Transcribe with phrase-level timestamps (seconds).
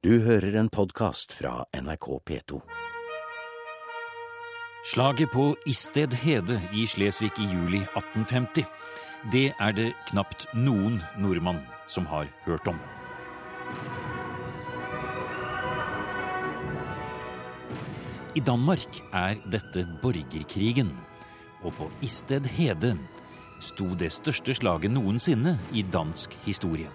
[0.00, 2.58] Du hører en podkast fra NRK P2.
[4.88, 8.64] Slaget på Isted Hede i Slesvig i juli 1850.
[9.34, 12.80] Det er det knapt noen nordmann som har hørt om.
[18.32, 20.94] I Danmark er dette borgerkrigen,
[21.60, 22.94] og på Isted Hede
[23.60, 26.88] sto det største slaget noensinne i dansk historie.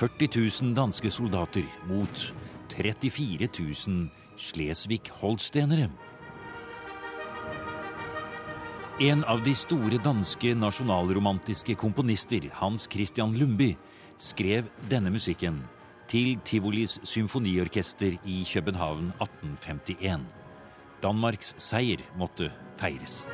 [0.00, 0.28] 40
[0.62, 2.32] 000 danske soldater mot
[2.72, 3.48] 34
[3.86, 4.08] 000
[4.40, 5.90] Slesvig-holstenere.
[9.00, 13.74] En av de store danske nasjonalromantiske komponister, Hans Christian Lumby,
[14.16, 15.58] skrev denne musikken
[16.08, 20.24] til Tivolis symfoniorkester i København 1851.
[21.04, 22.48] Danmarks seier måtte
[22.80, 23.26] feires.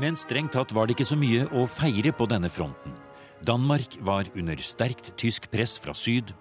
[0.00, 2.96] Men strengt tatt var det ikke så mye å feire på denne fronten.
[3.44, 6.32] Danmark var under sterkt tysk press fra syd,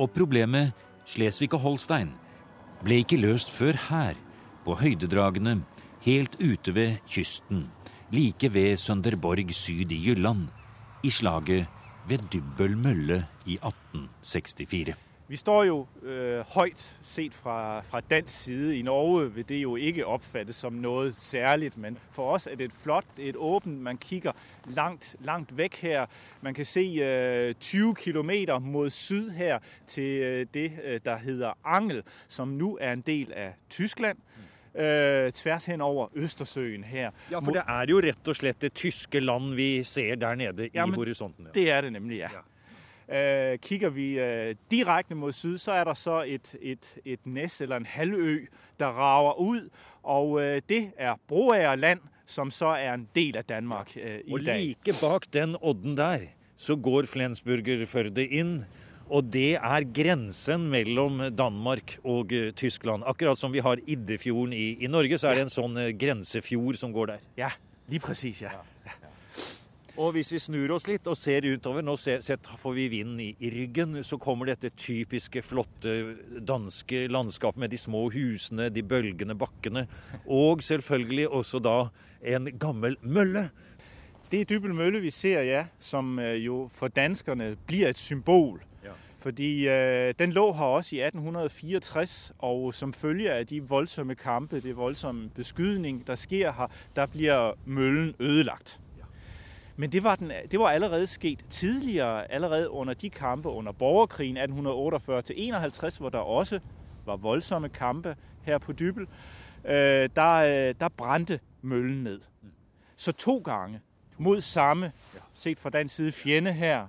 [0.00, 0.72] og problemet
[1.10, 2.14] Slesvig og Holstein
[2.84, 4.16] ble ikke løst før her,
[4.64, 5.58] på høydedragene
[6.04, 7.66] helt ute ved kysten,
[8.12, 10.48] like ved Sønderborg syd i Jylland,
[11.04, 11.68] i slaget
[12.08, 15.09] ved Dybbøl mølle i 1864.
[15.30, 18.78] Vi står jo øh, højt set fra, fra dansk side.
[18.78, 22.64] I Norge vil det jo ikke opfattes som noget særligt, men for os er det
[22.64, 24.32] et flot, det er et åbent, man kigger
[24.66, 26.06] langt, langt væk her.
[26.40, 31.52] Man kan se øh, 20 kilometer mod syd her til øh, det, øh, der hedder
[31.64, 34.18] Angel, som nu er en del af Tyskland.
[34.74, 37.10] Øh, tvers hen over Østersøen her.
[37.30, 40.66] Ja, for det er jo rett og slett det tyske land vi ser der nede
[40.66, 41.46] i Ja, men horisonten.
[41.46, 41.60] Ja.
[41.60, 42.28] Det er det nemlig, ja.
[43.10, 47.60] Øh, kigger vi øh, direkte mod syd, så er der så et, et, et næs
[47.60, 48.46] eller en halvø,
[48.80, 49.68] der rager ud,
[50.02, 54.32] og øh, det er Broager land, som så er en del av Danmark øh, i
[54.32, 56.18] Og like bak den odden der,
[56.56, 58.64] så går Flensburgerførde inn.
[59.10, 63.02] Og det er grensen mellom Danmark og eh, Tyskland.
[63.06, 66.78] Akkurat som vi har Iddefjorden i, i Norge, så er det en sånn eh, grensefjord
[66.78, 67.24] som går der.
[67.36, 67.50] Ja,
[67.90, 68.54] lige præcis, ja.
[69.98, 72.22] Og hvis vi snur oss litt og ser utover, nå ser,
[72.60, 75.96] får vi vinden i, i ryggen, så kommer dette typiske, flotte
[76.46, 79.86] danske landskapet med de små husene, de bølgende bakkene,
[80.26, 81.76] og selvfølgelig også da
[82.36, 83.48] en gammel mølle.
[84.30, 88.62] Det er Dybbøl Mølle, vi ser, ja, som øh, jo for danskerne blir et symbol.
[88.84, 88.92] Ja.
[89.18, 94.60] Fordi øh, den lå her også i 1864, og som følge av de voldsomme kampe,
[94.60, 98.80] det voldsomme beskydning, der sker her, der blir møllen ødelagt.
[99.80, 104.36] Men det var, den, det var allerede sket tidligere, allerede under de kampe under borgerkrigen
[104.36, 106.60] 1848-51, hvor der også
[107.06, 109.06] var voldsomme kampe her på Dybel.
[109.64, 112.20] Øh, der, øh, der brændte møllen ned.
[112.96, 113.80] Så to gange
[114.18, 114.92] mod samme,
[115.34, 116.86] set fra den side fjende her,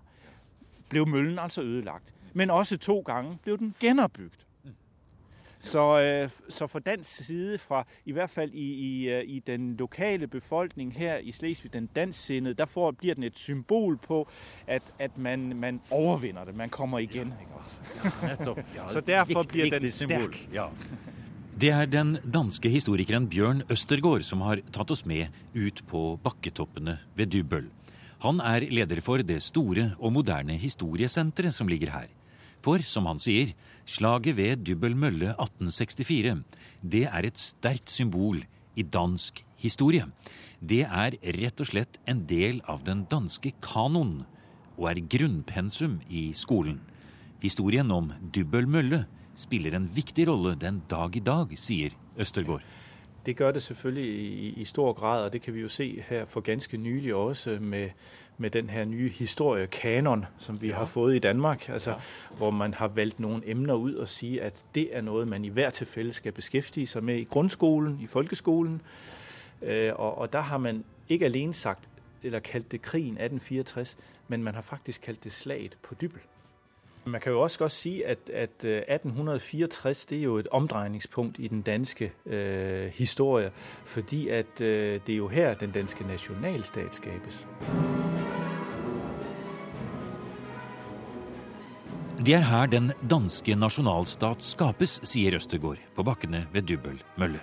[0.89, 2.13] blev møllen altså ødelagt.
[2.33, 4.45] Men også to gange blev den genopbygget.
[5.61, 9.75] Så, øh, så fra dansk side, fra i hvert fald i, i, øh, i den
[9.75, 14.27] lokale befolkning her i Slesvig, den dansksindede, der får, bliver den et symbol på,
[14.67, 17.33] at, at man, man overvinder det, man kommer igen.
[17.41, 17.79] Ikke også?
[18.23, 18.35] Ja,
[18.93, 20.33] Så derfor blir den viktig symbol.
[20.33, 20.49] sterk.
[20.53, 20.65] Ja.
[21.61, 26.97] Det er den danske historikeren Bjørn Østergaard som har tatt oss med ut på bakketoppene
[27.15, 27.67] ved Dybbøl.
[28.23, 32.09] Han er leder for det store og moderne historiesenteret som ligger her.
[32.61, 33.55] For, som han sier,
[33.89, 36.43] slaget ved Dybbøl mølle 1864,
[36.81, 38.43] det er et sterkt symbol
[38.77, 40.05] i dansk historie.
[40.61, 44.21] Det er rett og slett en del av den danske kanoen
[44.77, 46.79] og er grunnpensum i skolen.
[47.41, 49.03] Historien om Dybbøl mølle
[49.37, 52.65] spiller en viktig rolle den dag i dag, sier Østergaard.
[53.25, 56.25] Det gør det selvfølgelig i, i stor grad, og det kan vi jo se her
[56.25, 57.89] for ganske nylig også med,
[58.37, 60.75] med den her nye historiekanon, som vi ja.
[60.75, 61.97] har fått i Danmark, altså, ja.
[62.37, 65.49] hvor man har valgt noen emner ut og sige, at det er noe man i
[65.49, 68.81] hvert tilfælde skal beskæftige seg med i grundskolen, i folkeskolen.
[69.61, 71.89] Eh, og, og der har man ikke alene sagt,
[72.23, 73.97] eller kaldt det krigen 1864,
[74.27, 76.21] men man har faktisk kaldt det slaget på Dybbel.
[77.05, 81.39] Man kan jo også godt sige, at, at øh, 1864 det er jo et omdrejningspunkt
[81.39, 83.51] i den danske øh, historie,
[83.85, 87.47] fordi at øh, det er jo her, den danske nationalstat skabes.
[92.21, 97.39] Det er her den danske nasjonalstat skapes, sier Østergaard på bakkene ved Dubbel mølle.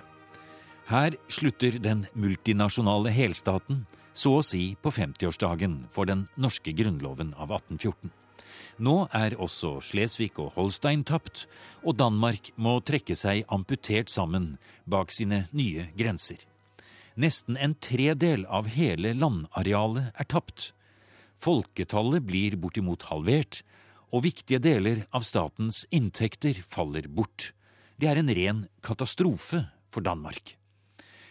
[0.87, 3.81] Her slutter den multinasjonale helstaten,
[4.15, 8.13] så å si på 50-årsdagen for den norske grunnloven av 1814.
[8.79, 11.43] Nå er også Slesvig og Holstein tapt,
[11.83, 14.53] og Danmark må trekke seg amputert sammen
[14.87, 16.39] bak sine nye grenser.
[17.19, 20.71] Nesten en tredel av hele landarealet er tapt.
[21.35, 23.65] Folketallet blir bortimot halvert,
[24.09, 27.51] og viktige deler av statens inntekter faller bort.
[27.99, 30.55] Det er en ren katastrofe for Danmark.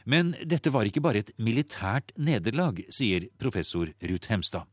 [0.09, 4.65] Men dette var ikke bare et militært nederlag, sier professor Ruth Hemstad.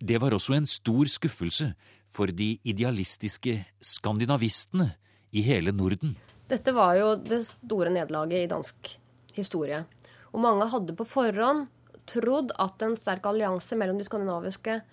[0.00, 1.72] Det var også en stor skuffelse
[2.14, 4.92] for de idealistiske skandinavistene
[5.34, 6.14] i hele Norden.
[6.48, 8.94] Dette var jo det store nederlaget i dansk
[9.36, 9.84] historie.
[10.32, 11.66] Og mange hadde på forhånd
[12.08, 14.90] trodd at en sterk allianse mellom de skandinaviske landene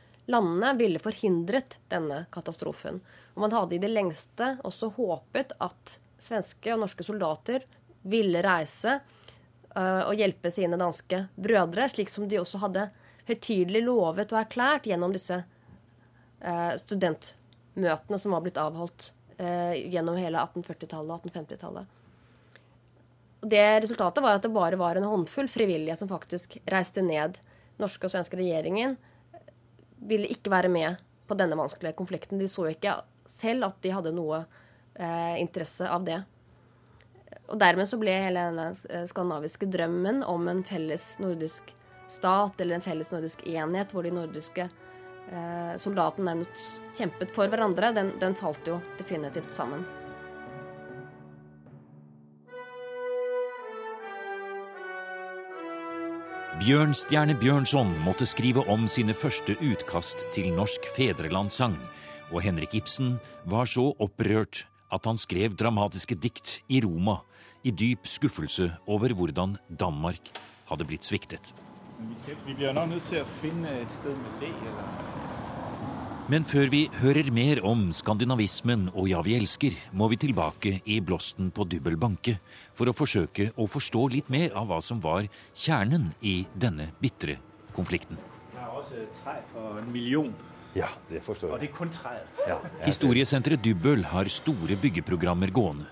[0.78, 3.02] ville forhindret denne katastrofen.
[3.36, 7.66] Og man hadde i det lengste også håpet at svenske og norske soldater
[8.02, 9.00] ville reise
[9.76, 12.90] uh, og hjelpe sine danske brødre, slik som de også hadde
[13.28, 20.42] høytidelig lovet og erklært gjennom disse uh, studentmøtene som var blitt avholdt uh, gjennom hele
[20.42, 21.98] 1840-tallet og 1850-tallet.
[23.42, 27.40] Det Resultatet var at det bare var en håndfull frivillige som faktisk reiste ned.
[27.82, 29.00] Norske og svenske regjeringen
[30.08, 32.42] ville ikke være med på denne vanskelige konflikten.
[32.42, 32.98] De så ikke
[33.30, 34.44] selv at de hadde noe
[34.96, 36.20] eh, interesse av det.
[37.52, 41.74] Og dermed så ble hele denne eh, skandinaviske drømmen om en felles nordisk
[42.12, 47.94] stat eller en felles nordisk enhet, hvor de nordiske eh, soldatene nærmest kjempet for hverandre,
[47.96, 49.86] den, den falt jo definitivt sammen.
[56.62, 61.74] Bjørnstjerne Bjørnson måtte skrive om sine første utkast til norsk fedrelandssang,
[62.30, 63.16] og Henrik Ibsen
[63.50, 67.24] var så opprørt at han skrev dramatiske dikt i Roma,
[67.66, 70.30] i dyp skuffelse over hvordan Danmark
[70.70, 71.50] hadde blitt sviktet.
[72.46, 74.54] Vi blir nok nødt til å finne et sted med det.
[76.32, 81.02] Men før vi hører mer om skandinavismen og Ja, vi elsker, må vi tilbake i
[81.04, 82.38] blåsten på Dybbel banke
[82.72, 87.36] for å forsøke å forstå litt mer av hva som var kjernen i denne bitre
[87.76, 88.16] konflikten.
[88.54, 90.32] Der er også tre for en million,
[90.72, 91.66] Ja, det forstår og jeg.
[91.66, 92.40] det er kun treet.
[92.48, 95.84] Ja, Historiesenteret Dybbøl har store byggeprogrammer gående.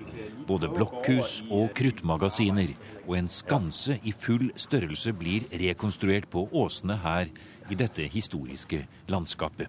[0.47, 2.71] Både blokkhus og kruttmagasiner,
[3.09, 7.27] og en skanse i full størrelse blir rekonstruert på åsene her
[7.69, 9.67] i dette historiske landskapet.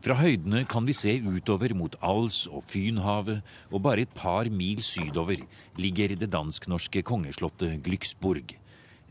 [0.00, 4.78] Fra høydene kan vi se utover mot Als og Fynhavet, og bare et par mil
[4.80, 5.42] sydover
[5.76, 8.54] ligger det dansk-norske kongeslottet Glyksborg.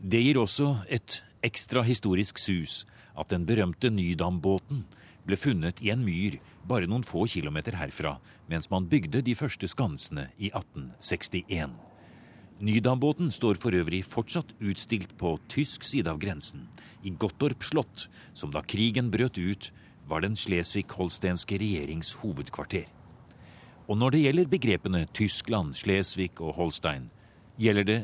[0.02, 2.80] Det gir også et ekstra historisk sus
[3.14, 4.82] at den berømte Nydambåten
[5.28, 8.16] ble funnet i en myr bare noen få kilometer herfra,
[8.50, 11.76] mens man bygde de første skansene i 1861.
[12.60, 16.66] Nydambåten står for øvrig fortsatt utstilt på tysk side av grensen,
[17.06, 19.70] i Gottorp slott, som da krigen brøt ut,
[20.10, 22.88] var den slesvig-holstenske regjerings hovedkvarter.
[23.88, 27.10] Og når det gjelder begrepene Tyskland, Slesvig og Holstein,
[27.58, 28.00] gjelder det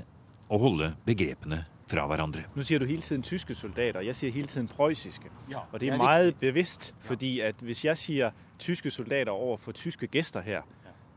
[0.50, 2.42] å holde begrepene fra hverandre.
[2.54, 5.30] Nå sier du hele tiden tyske soldater, jeg sier hele tiden preussiske.
[5.50, 9.72] Ja, Og det er meget bevisst, fordi at hvis jeg sier tyske soldater over for
[9.72, 10.62] tyske gjester her,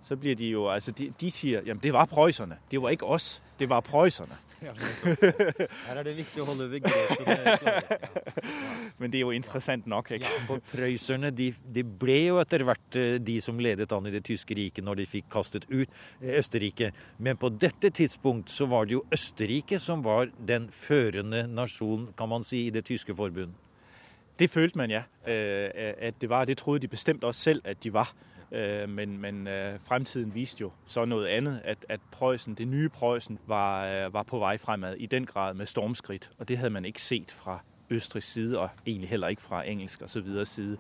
[0.04, 3.06] så blir de jo, altså de, de sier, jamen det var preusserne, det var ikke
[3.06, 4.38] oss, det var preusserne.
[5.88, 8.00] Her er det viktig å holde begrepene klare.
[9.00, 10.32] Men det er jo interessant nok, ikke?
[10.50, 14.24] For Prøyserne de, de ble jo etter hvert eh, de som ledet an i det
[14.28, 16.92] tyske riket når de fikk kastet ut eh, Østerrike.
[17.24, 22.32] Men på dette tidspunkt så var det jo Østerrike som var den førende nasjonen, kan
[22.32, 23.56] man si, i det tyske forbund.
[24.40, 26.46] Det følte man, ja, øh, at det var.
[26.48, 28.14] Det trodde de bestemt også selv, at de var.
[28.52, 32.90] Øh, Men, men øh, fremtiden viste jo så noget andet, at, at Preussen, det nye
[32.90, 36.32] Preussen var, øh, var på vej fremad i den grad med stormskridt.
[36.40, 37.60] Og det havde man ikke set fra
[37.90, 40.78] Østrigs side, og egentlig heller ikke fra engelsk og så videre side,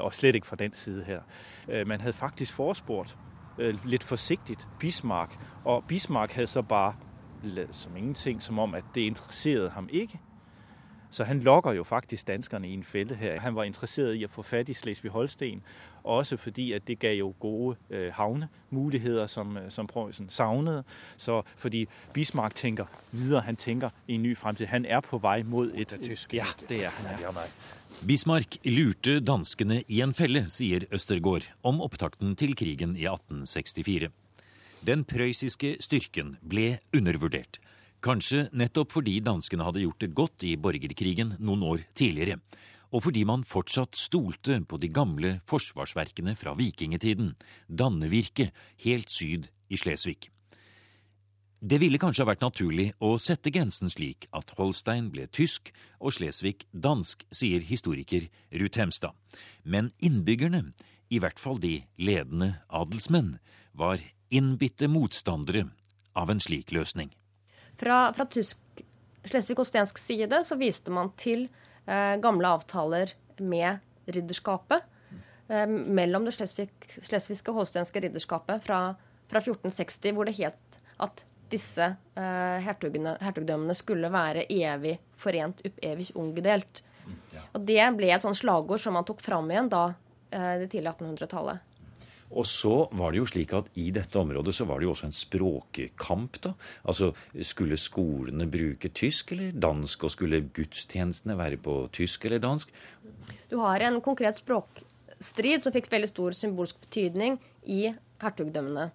[0.00, 1.20] og slet ikke fra den side her.
[1.84, 3.16] Man havde faktisk forespurgt
[3.58, 5.32] øh, lidt forsigtigt Bismarck,
[5.64, 6.94] og Bismarck havde så bare
[7.70, 10.20] som ingenting, som om, at det interesserede ham ikke.
[11.10, 13.40] Så han lokker jo faktisk danskerne i en felle her.
[13.40, 15.60] Han var interesseret i at få fat i Slesvig-Holsten,
[16.04, 20.84] også fordi at det gav jo gode øh, havnemuligheder, som, øh, som Preussen savnede.
[21.16, 24.66] Så fordi Bismarck tænker videre, han tænker i en ny fremtid.
[24.66, 25.90] Han er på vej mod et...
[25.90, 27.20] Det tyske ja, det er han.
[27.20, 27.26] Ja.
[27.26, 27.46] Ja.
[28.06, 34.10] Bismarck lurte danskene i en felle, sier Østergaard om opptakten til krigen i 1864.
[34.86, 37.58] Den prøyssiske styrken ble undervurdert.
[38.04, 42.38] Kanskje nettopp fordi danskene hadde gjort det godt i borgerkrigen noen år tidligere,
[42.92, 47.34] og fordi man fortsatt stolte på de gamle forsvarsverkene fra vikingtiden,
[47.66, 48.50] Dannevirke,
[48.84, 50.28] helt syd i Slesvig.
[51.66, 56.12] Det ville kanskje ha vært naturlig å sette grensen slik at Holstein ble tysk og
[56.14, 59.16] Slesvig dansk, sier historiker Ruth Hemstad.
[59.64, 60.74] Men innbyggerne,
[61.08, 63.38] i hvert fall de ledende adelsmenn,
[63.72, 65.70] var innbitte motstandere
[66.14, 67.10] av en slik løsning.
[67.76, 68.62] Fra, fra tysk
[69.26, 71.48] Slesvig-holstensk side så viste man til
[71.86, 73.10] eh, gamle avtaler
[73.42, 74.82] med ridderskapet.
[75.48, 78.80] eh, mellom det slesvigske og holstenske ridderskapet fra,
[79.30, 86.10] fra, 1460, hvor det het at disse eh, hertugdømmene skulle være evig forent, upp evig
[86.14, 86.82] ungedelt.
[87.04, 87.44] Mm, ja.
[87.54, 89.88] Og Det ble et sånt slagord som man tok fram igjen da
[90.30, 91.65] eh, det tidlige 1800-tallet.
[92.30, 95.08] Og så var det jo slik at i dette området så var det jo også
[95.08, 96.54] en språkkamp, da.
[96.88, 97.12] Altså
[97.46, 102.72] skulle skolene bruke tysk eller dansk, og skulle gudstjenestene være på tysk eller dansk?
[103.50, 108.90] Du har en konkret språkstrid som fikk veldig stor symbolsk betydning i hertugdømmene.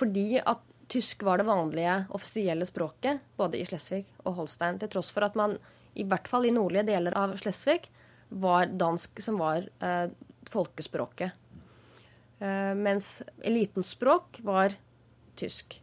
[0.00, 5.12] Fordi at tysk var det vanlige offisielle språket både i Slesvig og Holstein, til tross
[5.14, 5.58] for at man
[5.98, 7.84] i hvert fall i nordlige deler av Slesvig
[8.30, 10.10] var dansk som var eh,
[10.50, 11.34] folkespråket.
[12.40, 14.74] Eh, mens elitens språk var
[15.36, 15.80] tysk.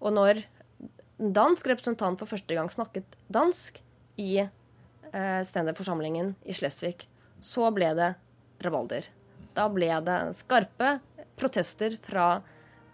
[0.00, 0.42] Og når
[1.16, 3.82] dansk representant for første gang snakket dansk
[4.20, 7.08] i eh, ständerforsamlingen i Slesvig,
[7.40, 8.14] så ble det
[8.64, 9.08] rabalder.
[9.56, 10.98] Da ble det skarpe
[11.36, 12.38] protester fra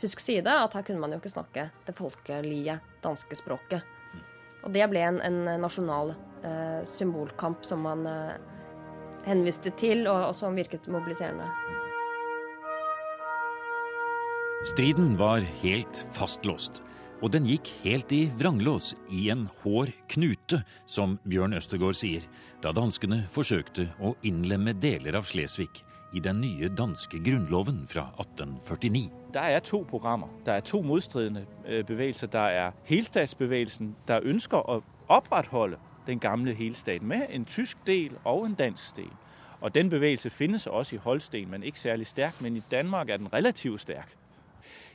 [0.03, 3.87] tysk side at her kunne man jo ikke snakke det folkelige danske språket.
[4.62, 6.15] Og det ble en, en nasjonal
[6.47, 8.35] eh, symbolkamp som man eh,
[9.27, 11.47] henviste til, og, og som virket mobiliserende.
[14.62, 16.76] Striden var helt fastlåst,
[17.19, 22.23] og den gikk helt i vranglås i en hår knute, som Bjørn Østegård sier,
[22.62, 25.83] da danskene forsøkte å innlemme deler av Slesvig
[26.14, 29.11] i den nye danske grunnloven fra 1849.
[29.35, 30.31] Der er to programmer.
[30.47, 32.31] Der er to motstridende øh, bevegelser.
[32.31, 34.78] Der er helstatsbevegelsen, der ønsker å
[35.09, 39.11] opprettholde den gamle helstaten med en tysk del og en dansk del.
[39.61, 42.38] Og Den bevegelse finnes også i Holsten, men ikke særlig sterk.
[42.42, 44.22] Men i Danmark er den relativt sterk.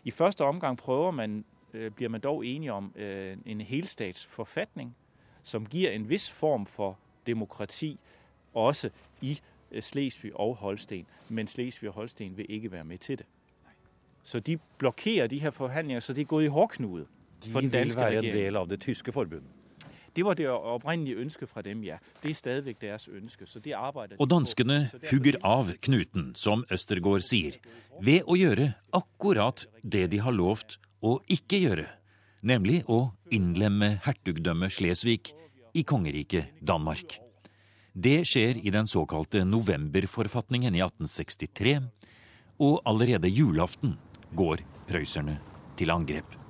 [0.03, 4.95] I første omgang prøver man, øh, bliver man dog enige om øh, en helstatsforfatning,
[5.43, 7.99] som giver en vis form for demokrati
[8.53, 8.89] også
[9.21, 9.39] i
[9.71, 11.05] øh, Slesvig og Holsten.
[11.29, 13.25] Men Slesvig og Holsten vil ikke være med til det.
[14.23, 17.05] Så de blokkerer de her forhandlinger, så det er gået i hårdknude
[17.51, 18.21] for den danske regering.
[18.21, 19.49] De vil være en del av det tyske forbundet.
[20.17, 21.99] Det var det opprinnelige ønsket fra dem, ja.
[22.23, 23.45] Det er stadig deres ønske.
[23.45, 24.17] så de arbeider...
[24.17, 27.59] Og danskene hugger av knuten, som Østergaard sier,
[28.01, 31.85] ved å gjøre akkurat det de har lovt å ikke gjøre,
[32.41, 35.35] nemlig å innlemme hertugdømmet Slesvig
[35.77, 37.19] i kongeriket Danmark.
[37.93, 41.77] Det skjer i den såkalte novemberforfatningen i 1863,
[42.57, 43.99] og allerede julaften
[44.33, 45.37] går prøysserne
[45.77, 46.46] til angrep.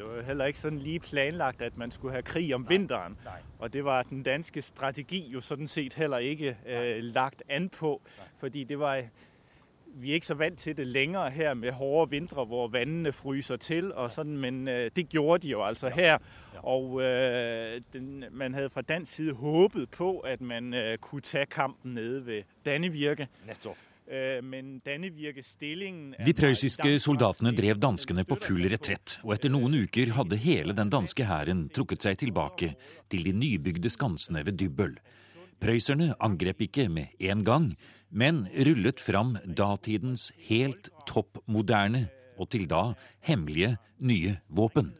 [0.00, 3.18] Det var heller ikke sånn lige planlagt at man skulle ha krig om vinteren.
[3.58, 7.98] Og det var den danske strategi jo sånn sett heller ikke øh, lagt an på.
[8.40, 9.02] Fordi det var
[9.94, 13.56] vi er ikke så vant til det længere her med hårde vintre hvor vannene fryser
[13.56, 13.92] til.
[13.94, 16.18] og sådan, Men øh, det gjorde de jo altså her.
[16.56, 21.44] Og øh, den, man hadde fra dansk side håpet på at man øh, kunne ta
[21.44, 23.28] kampen nede ved Dannevirke.
[23.46, 23.78] Nettopp.
[24.10, 30.74] Eh, De prøyssiske soldatene drev danskene på full retrett, og etter noen uker hadde hele
[30.74, 32.72] den danske hæren trukket seg tilbake
[33.06, 34.96] til de nybygde skansene ved Dybbøl.
[35.62, 37.70] Prøysserne angrep ikke med en gang,
[38.10, 44.90] men rullet fram datidens helt topp moderne og til da hemmelige nye våpen.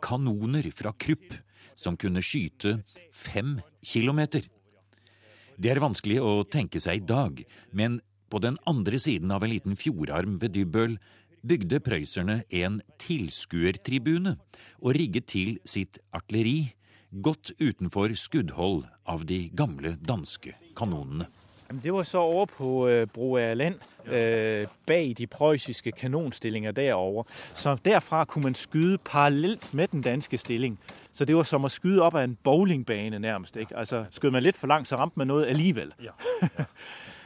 [0.00, 1.34] Kanoner fra Krupp
[1.76, 2.78] som kunne skyte
[3.12, 4.48] fem kilometer.
[5.60, 7.44] Det er vanskelig å tenke seg i dag,
[7.76, 10.98] men på den andre siden av en liten fjordarm ved Dybbøl
[11.46, 14.36] bygde prøysserne en tilskuertribune
[14.82, 16.74] og rigget til sitt artilleri
[17.22, 21.28] godt utenfor skuddhold av de gamle danske kanonene.
[21.82, 23.74] Det var så over på øh, Broager Land,
[24.06, 27.24] øh, bag de prøyssiske kanonstillinger derover.
[27.54, 30.78] Så derfra kunne man skyde parallelt med den danske stilling.
[31.12, 33.56] Så det var som å skyde opp av en bowlingbane nærmest.
[33.56, 33.76] Ikke?
[33.76, 35.92] Altså, skød man litt for langt, så ramte man noe alligevel.
[36.02, 36.64] Ja, ja.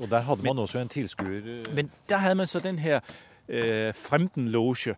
[0.01, 2.79] Og der hadde man men, også en tilskuer øh, Men der hadde man så den
[2.79, 3.01] her
[3.51, 4.97] øh, Fremdenloge.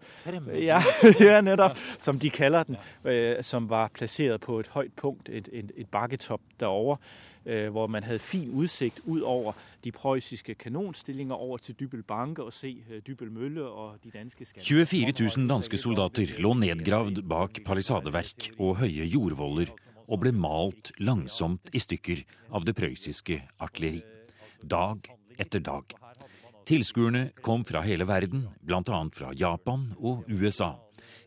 [0.54, 0.82] Ja,
[1.21, 1.78] ja, nettopp.
[1.99, 2.76] Som de kaller den.
[3.04, 6.97] Øh, som var plassert på et høyt punkt, et, et, et bakketopp derovre.
[7.47, 9.52] Øh, hvor man hadde fin utsikt utover
[9.85, 15.12] de prøyssiske kanonstillinger over til Dybel Banke og se Dybel Mølle og de danske 24
[15.37, 19.75] 000 danske soldater lå nedgravd bak palisadeverk og høye jordvoller
[20.09, 22.23] og ble malt langsomt i stykker
[22.54, 24.04] av det prøyssiske artilleri
[24.64, 25.09] dag
[25.40, 25.95] etter dag.
[26.69, 28.83] Tilskuerne kom fra hele verden, bl.a.
[29.12, 30.76] fra Japan og USA.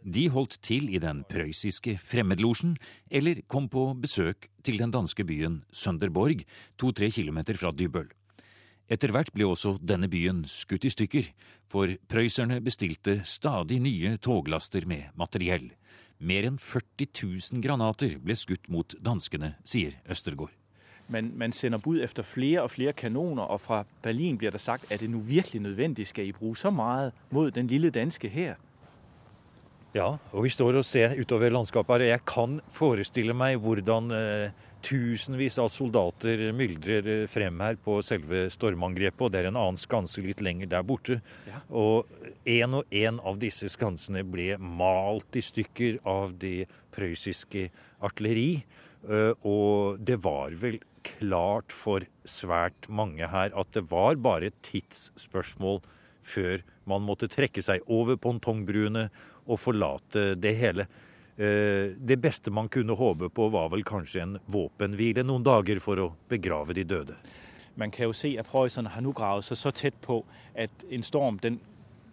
[0.06, 2.76] De holdt til i den prøyssiske fremmedlosjen,
[3.10, 6.46] eller kom på besøk til den danske byen Sønderborg,
[6.78, 8.08] to-tre kilometer fra Dybøl.
[8.86, 11.32] Etter hvert ble også denne byen skutt i stykker,
[11.66, 15.72] for prøysserne bestilte stadig nye toglaster med materiell.
[16.22, 20.54] Mer enn 40 000 granater ble skutt mot danskene, sier Østergaard.
[21.08, 24.92] Man, man sender bud efter flere og flere kanoner, og fra Berlin blir det sagt
[24.92, 28.56] er det nå virkelig nødvendig, skal I bruke så mye mot den lille danske her?
[29.96, 32.18] Ja, og vi står og ser utover landskapet her.
[32.18, 38.50] Jeg kan forestille meg hvordan eh, tusenvis av soldater myldrer eh, frem her på selve
[38.52, 39.24] stormangrepet.
[39.24, 41.22] Og det er en annen skanse litt lenger der borte.
[41.48, 41.62] Ja.
[41.72, 42.12] Og
[42.44, 47.70] en og en av disse skansene ble malt i stykker av det prøyssiske
[48.04, 48.50] artilleri.
[49.08, 54.62] Eh, og det var vel klart for svært mange her at det var bare et
[54.66, 55.82] tidsspørsmål
[56.26, 59.08] før man måtte trekke seg over pongtongbruene
[59.46, 60.88] og forlate det hele.
[61.38, 66.02] Eh, det beste man kunne håpe på, var vel kanskje en våpenhvile noen dager for
[66.02, 67.18] å begrave de døde.
[67.76, 70.22] Man kan jo se at preusserne har nå gravet seg så tett på
[70.56, 71.60] at en storm den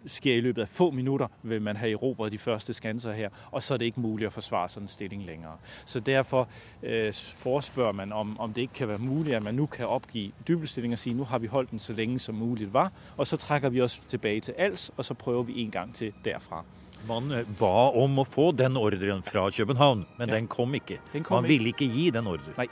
[0.07, 3.29] sker i løpet av få minutter, vil man ha erobret de første skanser her.
[3.51, 5.57] Og så er det ikke mulig å forsvare sådan en stilling længere.
[5.85, 6.47] Så derfor
[6.83, 10.31] øh, forespør man, om, om det ikke kan være mulig, at man nå kan opgive
[10.47, 13.37] dybelstilling og si nå har vi holdt den så lenge som mulig var, og så
[13.37, 16.63] trekker vi oss tilbake til Als, og så prøver vi en gang til derfra.
[17.07, 20.35] Man eh, ba om å få den ordren fra København, men Ja.
[20.35, 20.99] den kom ikke.
[21.13, 21.51] Den kom man ikke.
[21.53, 22.53] ville ikke gi den ordren.
[22.57, 22.67] Nei.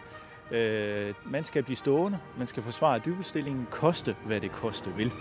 [0.58, 5.12] Øh, man skal bli stående, man skal forsvare dybelstillingen, koste hva det koste vil.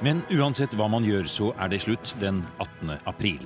[0.00, 2.94] Men uansett hva man gjør, så er det slutt den 18.
[3.10, 3.42] april.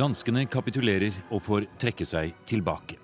[0.00, 2.96] Danskene kapitulerer og får trekke seg tilbake.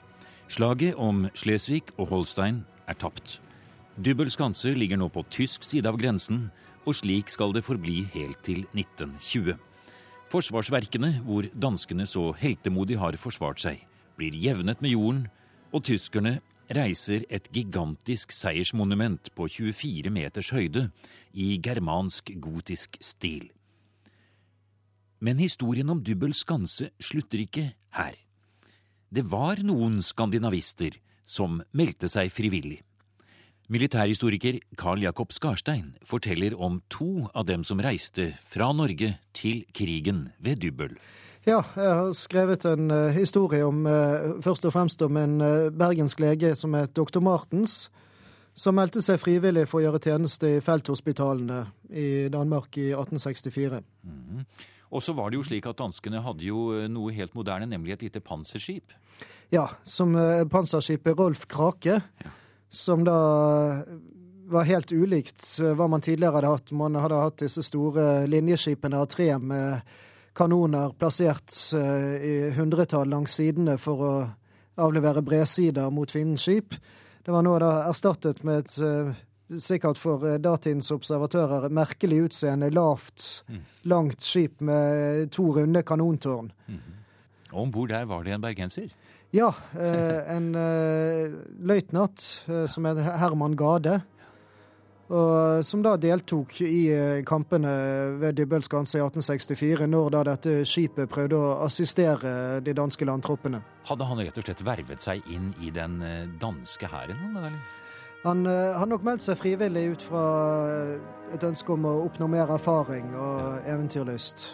[0.49, 3.43] Slaget om Slesvig og Holstein er tapt.
[4.01, 6.47] Dybbel skanse ligger nå på tysk side av grensen,
[6.89, 9.53] og slik skal det forbli helt til 1920.
[10.33, 13.85] Forsvarsverkene, hvor danskene så heltemodig har forsvart seg,
[14.17, 15.27] blir jevnet med jorden,
[15.77, 16.39] og tyskerne
[16.73, 20.89] reiser et gigantisk seiersmonument på 24 meters høyde
[21.33, 23.51] i germansk gotisk stil.
[25.25, 28.17] Men historien om Dubbel skanse slutter ikke her.
[29.15, 32.83] Det var noen skandinavister som meldte seg frivillig.
[33.73, 40.27] Militærhistoriker Carl Jakob Skarstein forteller om to av dem som reiste fra Norge til krigen
[40.37, 40.99] ved Dybbel.
[41.45, 45.67] Ja, jeg har skrevet en eh, historie om eh, først og fremst om en eh,
[45.77, 47.91] bergensk lege som het doktor Martens,
[48.57, 51.59] som meldte seg frivillig for å gjøre tjeneste i felthospitalene
[51.93, 53.83] i Danmark i 1864.
[54.95, 58.07] Og så var det jo slik at danskene hadde jo noe helt moderne, nemlig et
[58.07, 58.95] lite panserskip.
[59.53, 60.15] Ja, som
[60.49, 61.99] panserskipet Rolf Krake,
[62.71, 63.19] som da
[64.55, 66.73] var helt ulikt hva man tidligere hadde hatt.
[66.79, 69.83] Man hadde hatt disse store linjeskipene av tre med
[70.35, 74.15] kanoner plassert eh, i hundretall langs sidene for å
[74.85, 76.75] avlevere bredsider mot fiendens skip.
[77.25, 79.15] Det var nå da erstattet med et eh,
[79.63, 83.45] sikkert for eh, datidens observatører merkelig utseende, lavt,
[83.89, 86.51] langt skip med to runde kanontårn.
[87.55, 88.91] Og om bord der var det en bergenser.
[89.35, 91.33] Ja, eh, en eh,
[91.67, 94.01] løytnant eh, som het Herman Gade.
[95.13, 97.73] Og som da deltok i eh, kampene
[98.23, 103.61] ved Dybbølskanse i 1864, når da dette skipet prøvde å assistere de danske landtroppene.
[103.85, 107.21] Hadde han rett og slett vervet seg inn i den eh, danske hæren?
[107.37, 107.61] han?
[108.25, 110.25] Han eh, har nok meldt seg frivillig ut fra
[111.37, 114.49] et ønske om å oppnå mer erfaring og eventyrlyst.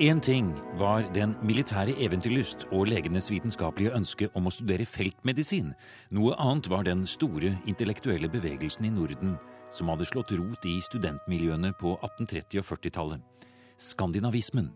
[0.00, 5.68] Én ting var den militære eventyrlyst og legenes vitenskapelige ønske om å studere feltmedisin.
[6.10, 9.36] Noe annet var den store intellektuelle bevegelsen i Norden
[9.70, 13.46] som hadde slått rot i studentmiljøene på 1830- og 40-tallet.
[13.78, 14.72] Skandinavismen.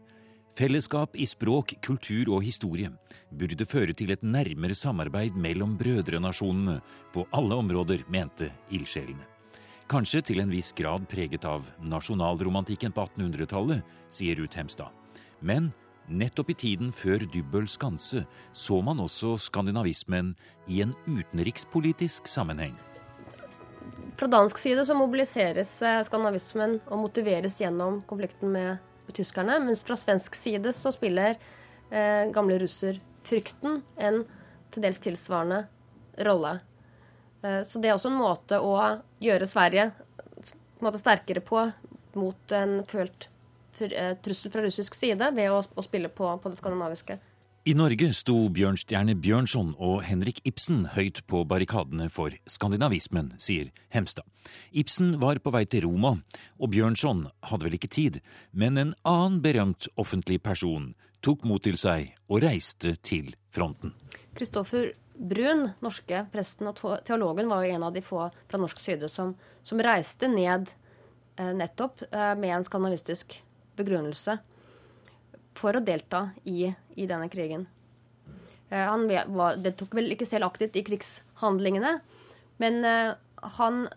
[0.54, 2.92] Fellesskap i språk, kultur og historie
[3.34, 6.78] burde føre til et nærmere samarbeid mellom brødrenasjonene
[7.10, 9.26] på alle områder, mente ildsjelene.
[9.90, 14.94] Kanskje til en viss grad preget av nasjonalromantikken på 1800-tallet, sier Ruth Hemstad.
[15.40, 15.70] Men
[16.08, 18.24] nettopp i tiden før Dybbøl skanse
[18.56, 20.34] så man også skandinavismen
[20.66, 22.76] i en utenrikspolitisk sammenheng.
[24.18, 29.96] Fra dansk side så mobiliseres eh, skandinavismen og motiveres gjennom konflikten med tyskerne, mens fra
[29.96, 31.36] svensk side så spiller
[31.90, 34.24] eh, gamle russerfrykten en
[34.74, 35.62] til dels tilsvarende
[36.26, 36.58] rolle.
[37.44, 38.74] Eh, så det er også en måte å
[39.22, 41.62] gjøre Sverige på en måte sterkere på
[42.18, 43.28] mot en følt
[43.78, 47.18] trussel fra russisk side ved å, å spille på, på det skandinaviske.
[47.68, 54.24] I Norge sto Bjørnstjerne Bjørnson og Henrik Ibsen høyt på barrikadene for skandinavismen, sier Hemstad.
[54.72, 56.14] Ibsen var på vei til Roma,
[56.56, 58.20] og Bjørnson hadde vel ikke tid,
[58.56, 63.92] men en annen berømt offentlig person tok mot til seg og reiste til fronten.
[64.38, 69.12] Kristoffer Brun, norske presten og teologen, var jo en av de få fra norsk side
[69.12, 69.34] som,
[69.66, 70.72] som reiste ned
[71.36, 73.42] eh, nettopp eh, med en skandinavistisk
[73.78, 74.38] begrunnelse
[75.58, 77.66] for å delta i, i denne krigen.
[78.68, 81.98] Eh, var, det tok vel ikke selv aktivt i krigshandlingene,
[82.62, 83.14] men eh,
[83.58, 83.88] han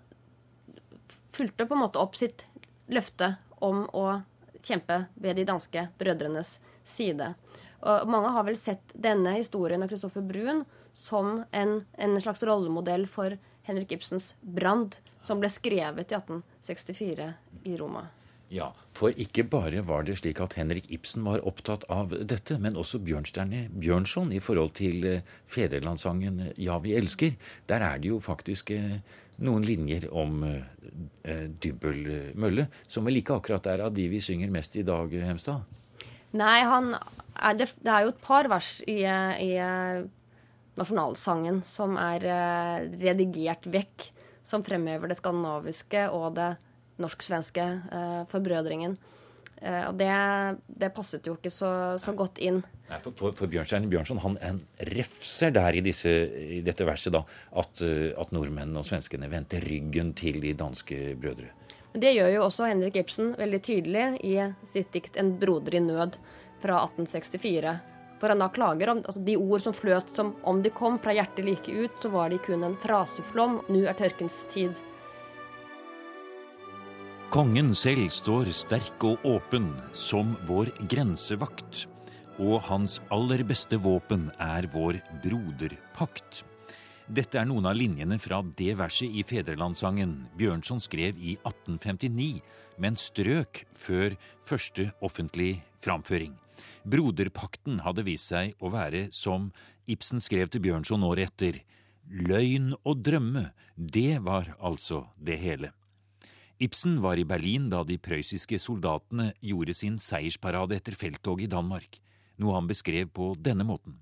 [1.31, 2.45] fulgte på en måte opp sitt
[2.91, 4.21] løfte om å
[4.63, 7.33] kjempe ved de danske brødrenes side.
[7.81, 10.63] Og mange har vel sett denne historien av Kristoffer Brun
[10.93, 17.77] som en, en, slags rollemodell for Henrik Ibsens 'Brand', som ble skrevet i 1864 i
[17.77, 18.05] Roma.
[18.51, 22.75] Ja, for ikke bare var det slik at Henrik Ibsen var opptatt av dette, men
[22.75, 27.37] også Bjørnstjerne Bjørnson i forhold til eh, fedrelandssangen 'Ja, vi elsker'.
[27.71, 28.99] Der er det jo faktisk eh,
[29.39, 34.51] noen linjer om eh, Dybbel Mølle, som vel ikke akkurat er av de vi synger
[34.51, 35.63] mest i dag, Hemstad?
[36.35, 39.51] Nei, er det, det, er jo et par vers i, i
[40.75, 42.27] nasjonalsangen som er
[42.99, 44.11] redigert vekk,
[44.43, 46.49] som fremhever det skandinaviske og det
[47.01, 48.97] norsk-svenske uh, forbrødringen.
[49.61, 50.11] Uh, og det,
[50.65, 52.61] det, passet jo ikke så, så godt inn.
[52.89, 54.61] Nei, for, for, for Bjørnstein Bjørnson han, han,
[54.91, 56.11] refser der i, disse,
[56.57, 57.23] i dette verset da,
[57.61, 61.53] at, uh, at nordmennene og svenskene vendte ryggen til de danske brødre.
[61.91, 66.15] Det gjør jo også Henrik Ibsen veldig tydelig i sitt dikt 'En broder i nød'
[66.61, 67.79] fra 1864.
[68.21, 71.13] For han da klager om altså de ord som fløt som om de kom fra
[71.17, 73.63] hjertet like ut, så var de kun en fraseflom.
[73.67, 74.77] Nå er tørkens tid.
[77.31, 81.85] Kongen selv står sterk og åpen som vår grensevakt,
[82.43, 86.41] og hans aller beste våpen er vår broderpakt.
[87.07, 92.43] Dette er noen av linjene fra det verset i fedrelandssangen Bjørnson skrev i 1859,
[92.83, 96.35] men strøk før første offentlig framføring.
[96.83, 99.53] Broderpakten hadde vist seg å være, som
[99.87, 101.63] Ibsen skrev til Bjørnson året etter,
[102.11, 105.71] løgn og drømme, det var altså det hele.
[106.61, 111.97] Ibsen var i Berlin da de prøyssiske soldatene gjorde sin seiersparade etter felttoget i Danmark,
[112.37, 113.95] noe han beskrev på denne måten.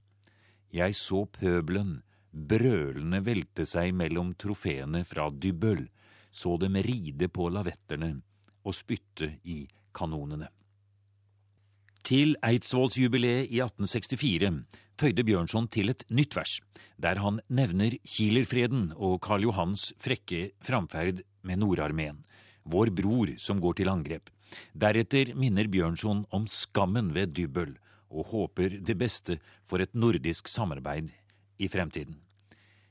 [0.76, 5.86] Jeg så pøbelen brølende velte seg mellom trofeene fra Dybøl,
[6.32, 8.18] så dem ride på lavetterne
[8.68, 9.62] og spytte i
[9.96, 10.52] kanonene.
[12.04, 14.52] Til Eidsvollsjubileet i 1864
[15.00, 16.58] føyde Bjørnson til et nytt vers,
[17.00, 22.20] der han nevner Kielerfreden og Karl Johans frekke framferd med Nordarmeen
[22.70, 24.30] vår bror som går til angrep.
[24.74, 27.76] Deretter minner Bjørnson om skammen ved Dybøl,
[28.10, 31.12] og håper det beste for et nordisk samarbeid
[31.62, 32.18] i fremtiden.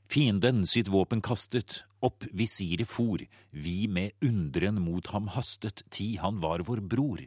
[0.08, 6.38] Fienden sitt våpen kastet, opp visiret for, vi med undren mot ham hastet, ti han
[6.40, 7.20] var vår bror.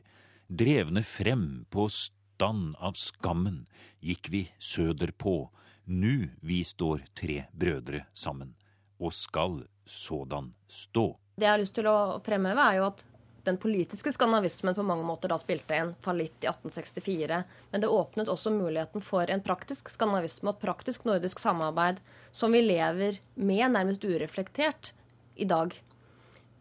[0.48, 3.66] Drevne frem på stand av skammen,
[4.02, 5.52] gikk vi søderpå,
[5.86, 8.56] nu vi står tre brødre sammen,
[8.98, 11.20] og skal sådan stå.
[11.42, 13.00] Det jeg har lyst til å fremheve, er jo at
[13.48, 17.40] den politiske skandinavismen på mange måter da spilte en fallitt i 1864.
[17.72, 22.54] Men det åpnet også muligheten for en praktisk skandinavisme og et praktisk nordisk samarbeid som
[22.54, 24.92] vi lever med nærmest ureflektert
[25.34, 25.74] i dag.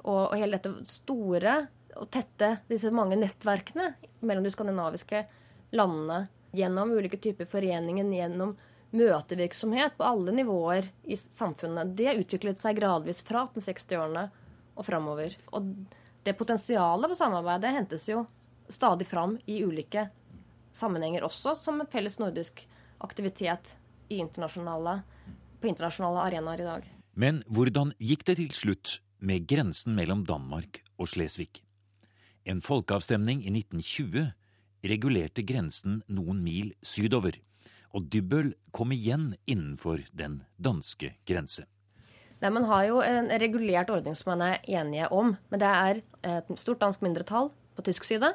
[0.01, 1.59] Og, og hele dette store
[2.01, 3.93] og tette, disse mange nettverkene
[4.25, 5.27] mellom de skandinaviske
[5.77, 6.23] landene
[6.57, 8.57] gjennom ulike typer foreninger, gjennom
[8.97, 14.31] møtevirksomhet på alle nivåer i samfunnet, det utviklet seg gradvis fra 1860-årene
[14.77, 15.37] og framover.
[15.57, 15.73] Og
[16.25, 18.25] det potensialet for samarbeidet hentes jo
[18.71, 20.09] stadig fram i ulike
[20.73, 22.63] sammenhenger, også som en felles nordisk
[23.01, 23.75] aktivitet
[24.11, 25.01] internasjonale,
[25.61, 26.87] på internasjonale arenaer i dag.
[27.15, 31.63] Men hvordan gikk det til slutt med grensen mellom Danmark og Slesvig?
[32.49, 34.31] En folkeavstemning i 1920
[34.89, 37.37] regulerte grensen noen mil sydover,
[37.93, 41.67] og Dybbøl kom igjen innenfor den danske grense.
[42.41, 45.37] Nei, Man har jo en regulert ordning som man er enige om.
[45.51, 48.35] Men det er et stort dansk mindretall på tysk side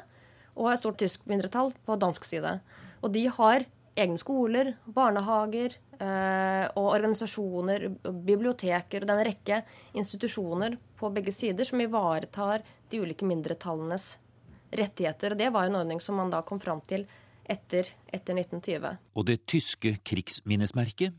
[0.56, 2.58] og et stort tysk mindretall på dansk side.
[3.04, 3.66] Og de har
[3.96, 7.88] egne skoler, barnehager eh, og organisasjoner,
[8.26, 9.60] biblioteker og en rekke
[9.96, 14.16] institusjoner på begge sider som ivaretar de ulike mindretallenes
[14.76, 15.32] rettigheter.
[15.32, 17.06] Og det var en ordning som man da kom fram til
[17.46, 18.96] etter, etter 1920.
[19.16, 21.16] Og det tyske krigsminnesmerket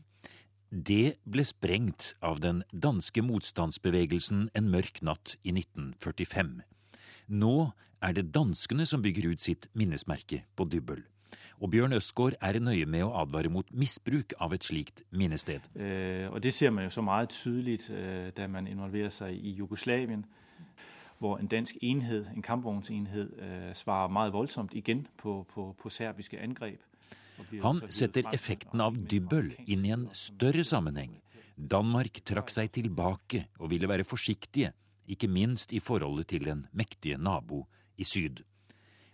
[0.70, 6.58] det ble sprengt av den danske motstandsbevegelsen en mørk natt i 1945.
[7.28, 7.54] Nå
[8.02, 11.02] er det danskene som bygger ut sitt minnesmerke på Dybbøl.
[11.60, 15.64] Og Bjørn Østgaard er nøye med å advare mot misbruk av et slikt minnested.
[15.74, 19.50] Eh, og Det ser man jo så meget tydelig eh, da man involverer seg i
[19.50, 20.24] Jugoslavien,
[21.18, 26.38] hvor en dansk enhet, en kampvognsenhet, eh, svarer meget voldsomt igjen på, på, på serbiske
[26.38, 26.78] angrep.
[27.62, 31.16] Han setter effekten av dybbøl inn i en større sammenheng.
[31.58, 34.72] Danmark trakk seg tilbake og ville være forsiktige,
[35.08, 37.64] ikke minst i forholdet til den mektige nabo
[37.98, 38.44] i syd.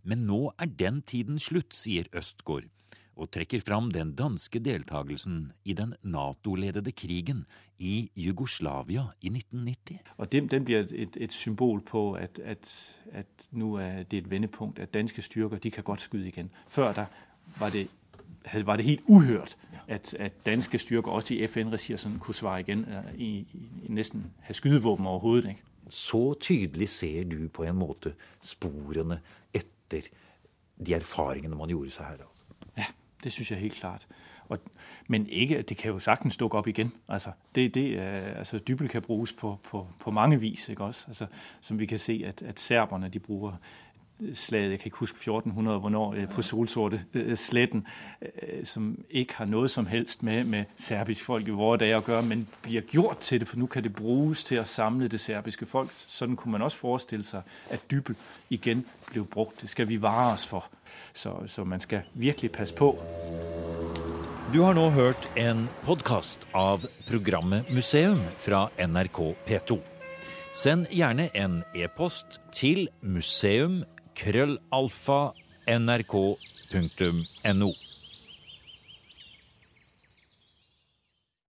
[0.05, 2.69] Men nå er den tiden slutt, sier Østgaard,
[3.17, 7.45] og trekker fram den danske deltakelsen i den Nato-ledede krigen
[7.79, 10.01] i Jugoslavia i 1990.
[10.17, 14.31] Og den, den blir et, et, symbol på at, at, at, nå er det et
[14.31, 16.51] vendepunkt, at danske styrker de kan godt skyte igjen.
[16.69, 17.07] Før da
[17.59, 17.87] var det,
[18.53, 19.57] var det helt uhørt
[19.89, 24.53] at, at, danske styrker også i FN-regi kunne svare igjen øh, i, i nesten ha
[24.53, 25.49] skydevåpen overhodet.
[25.49, 25.63] Ikke?
[25.89, 29.21] Så tydelig ser du på en måte sporene
[29.55, 30.09] etter
[30.87, 32.13] de erfaringene man gjorde seg her.
[32.13, 32.45] altså.
[32.77, 32.85] Ja,
[33.25, 34.07] det syns jeg helt klart.
[34.49, 34.59] Og,
[35.09, 36.93] men ikke, det kan jo sagtens dukke opp igjen.
[37.09, 37.99] Altså, det, det,
[38.37, 40.69] altså, Dybel kan brukes på, på, på mange vis.
[40.69, 41.05] Ikke også?
[41.09, 41.27] Altså,
[41.61, 43.53] som vi kan se at, at serberne de bruker
[44.35, 47.87] slaget, jeg kan ikke huske 1400, hvornår, øh, på Solsorte-sletten,
[48.23, 52.07] øh, som ikke har noe som helst med, med serbisk folk i våre dager å
[52.07, 55.21] gjøre, men blir gjort til det, for nå kan det brukes til å samle det
[55.21, 55.91] serbiske folk.
[56.09, 58.17] Sånn kunne man også forestille seg at Dybbel
[58.51, 59.63] igjen ble brukt.
[59.63, 60.71] Det skal vi vare oss for.
[61.13, 62.95] Så, så man skal virkelig passe på.
[64.53, 69.81] Du har nå hørt en podkast av programmet Museum fra NRK P2.
[70.55, 73.83] Send gjerne en e-post til museum
[74.15, 75.33] krøllalfa
[75.67, 77.71] nrk.no.